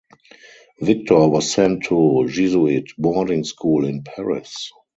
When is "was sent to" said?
1.27-2.25